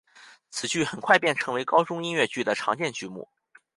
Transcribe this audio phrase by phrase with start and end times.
[0.49, 3.29] 此剧很快便成为高中音乐剧的常见剧目。